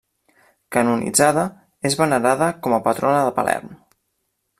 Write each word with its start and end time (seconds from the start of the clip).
Canonitzada, 0.75 1.43
és 1.89 1.97
venerada 1.99 2.47
com 2.65 2.77
a 2.79 2.83
patrona 2.89 3.21
de 3.29 3.35
Palerm. 3.37 3.71